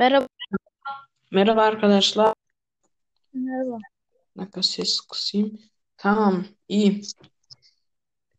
[0.00, 0.26] Merhaba.
[1.30, 2.34] Merhaba arkadaşlar.
[3.32, 3.78] Merhaba.
[4.38, 5.58] Dakika ses kısayım.
[5.96, 7.02] Tamam, iyi.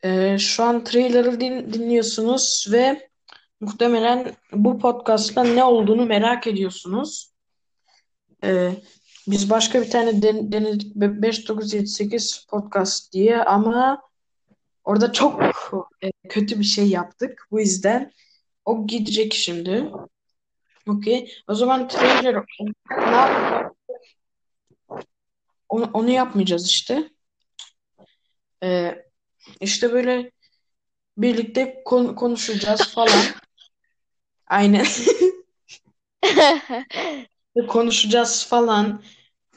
[0.04, 3.10] Ee, şu an trailer'ı din- dinliyorsunuz ve
[3.60, 7.32] muhtemelen bu podcast'ta ne olduğunu merak ediyorsunuz.
[8.44, 8.72] Ee,
[9.28, 14.02] biz başka bir tane den- denedik 5978 podcast diye ama
[14.84, 15.44] orada çok
[16.04, 17.48] e, kötü bir şey yaptık.
[17.52, 18.12] Bu yüzden
[18.66, 19.91] o gidecek şimdi.
[20.88, 21.32] Okey.
[21.48, 22.44] O zaman trailer ne
[25.70, 27.10] onu, onu yapmayacağız işte.
[28.64, 29.05] Ee,
[29.62, 30.32] işte böyle
[31.18, 33.24] birlikte kon- konuşacağız falan.
[34.48, 34.86] Aynen.
[37.68, 39.04] Konuşacağız falan.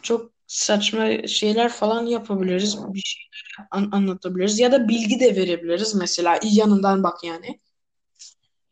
[0.02, 2.78] Çok saçma şeyler falan yapabiliriz.
[2.94, 4.58] Bir şeyler an- anlatabiliriz.
[4.58, 6.40] Ya da bilgi de verebiliriz mesela.
[6.44, 7.60] Yanından bak yani.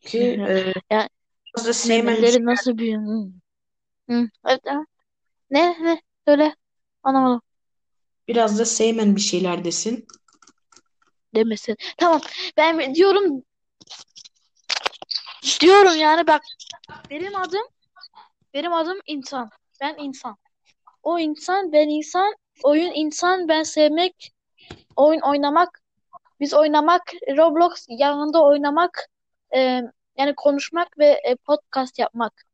[0.01, 1.09] Ki e, Yani
[1.57, 3.03] sevmem memeleri nasıl büyüyor?
[3.03, 3.33] Hı.
[4.11, 4.29] Hı.
[4.47, 4.61] Evet.
[5.51, 5.77] Ne?
[5.85, 6.03] Ne?
[6.29, 6.55] Söyle.
[7.03, 7.43] Anlamadım.
[8.29, 10.07] biraz da sevmen bir şeyler desin.
[11.35, 11.77] Demesin.
[11.97, 12.21] Tamam.
[12.57, 13.43] Ben diyorum
[15.61, 16.43] diyorum yani bak
[17.11, 17.67] benim adım
[18.55, 19.51] benim adım insan.
[19.81, 20.37] Ben insan.
[21.03, 22.35] O insan, ben insan.
[22.63, 24.33] Oyun insan, ben sevmek.
[24.97, 25.83] Oyun oynamak.
[26.41, 27.03] Biz oynamak.
[27.37, 29.09] Roblox yanında oynamak.
[29.57, 29.83] e,
[30.19, 32.45] yani konuşmak ve e, podcast yapmak.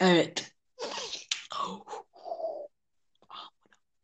[0.00, 0.52] Evet.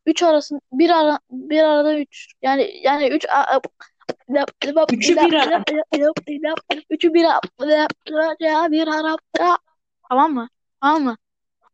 [0.07, 2.27] Üç arasın bir ara bir arada üç.
[2.43, 3.61] Yani yani üç a-
[4.93, 5.65] Üçü bir ara.
[6.91, 9.17] Üçü bir ara bir ara
[10.09, 10.49] tamam mı?
[10.81, 11.17] Tamam mı?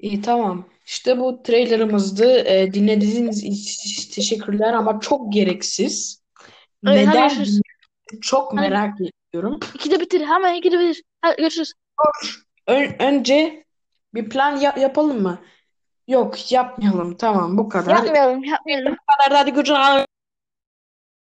[0.00, 0.68] İyi tamam.
[0.86, 2.38] İşte bu trailerımızdı.
[2.38, 6.22] E, dinlediğiniz için teşekkürler ama çok gereksiz.
[6.86, 7.28] Evet, hadi Neden?
[7.28, 7.60] görüşürüz.
[8.20, 8.60] Çok Hadi.
[8.60, 9.60] merak ediyorum.
[9.74, 10.20] İkide bitir.
[10.26, 11.02] Hemen ikide bitir.
[11.22, 11.72] Hadi görüşürüz.
[12.66, 13.64] Ön- önce
[14.14, 15.38] bir plan ya- yapalım mı?
[16.08, 17.16] Yok, yapmayalım.
[17.16, 17.96] Tamam, bu kadar.
[17.96, 18.92] Yapmayalım, yapmayalım.
[18.92, 19.38] Bu kadar.
[19.38, 20.07] Hadi görüşürüz.